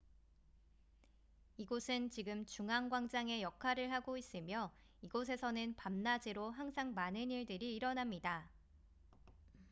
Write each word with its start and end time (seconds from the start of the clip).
이곳은 1.57 2.09
지금 2.09 2.43
중앙 2.47 2.89
광장의 2.89 3.43
역할을 3.43 3.91
하고 3.91 4.17
있으며 4.17 4.71
이곳에서는 5.03 5.75
밤낮으로 5.75 6.49
항상 6.49 6.95
많은 6.95 7.29
일들이 7.29 7.75
일어납니다 7.75 8.49